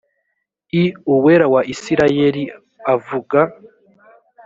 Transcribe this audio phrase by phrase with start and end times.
[0.83, 2.43] l uwera wa isirayeli
[2.93, 3.39] avuga